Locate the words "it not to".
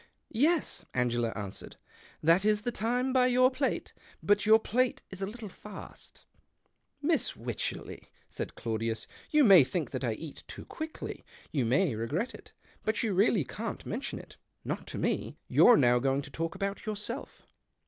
14.17-14.97